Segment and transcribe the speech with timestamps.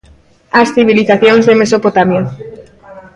[0.61, 2.23] As civilizacións de Mesopotamia.